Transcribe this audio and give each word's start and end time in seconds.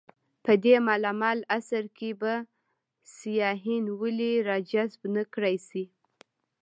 په 0.45 0.53
دې 0.63 0.75
مالامال 0.87 1.39
عصر 1.57 1.83
کې 1.97 2.09
به 2.21 2.33
سیاحین 3.17 3.85
ولې 3.99 4.33
راجذب 4.49 5.01
نه 5.15 5.23
کړای 5.33 5.57
شي. 5.69 5.83